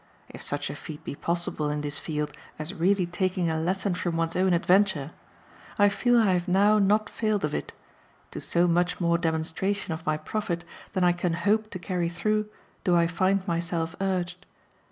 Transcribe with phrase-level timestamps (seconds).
[0.29, 4.17] If such a feat be possible in this field as really taking a lesson from
[4.17, 5.11] one's own adventure
[5.77, 7.71] I feel I have now not failed of it
[8.31, 12.49] to so much more demonstration of my profit than I can hope to carry through
[12.83, 14.47] do I find myself urged.